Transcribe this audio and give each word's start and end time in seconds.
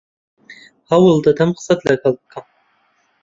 هەوڵ 0.89 1.15
دەدەم 1.25 1.49
قسەت 1.57 1.79
لەگەڵ 1.87 2.13
بکەم. 2.21 2.45